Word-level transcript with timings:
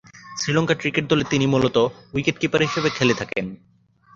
Sri Lanka 0.37 0.75
cricket 0.75 1.05
দলে 1.07 1.23
তিনি 1.23 1.45
মূলতঃ 1.45 1.83
উইকেট-কিপার 2.13 2.61
হিসেবে 2.61 2.89
খেলে 2.89 3.13
থাকেন। 3.13 3.45